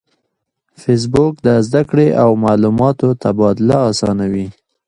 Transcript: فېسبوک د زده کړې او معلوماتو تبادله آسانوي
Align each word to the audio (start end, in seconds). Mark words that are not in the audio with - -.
فېسبوک 0.81 1.33
د 1.45 1.49
زده 1.67 1.81
کړې 1.89 2.07
او 2.23 2.29
معلوماتو 2.45 3.07
تبادله 3.23 3.77
آسانوي 3.89 4.47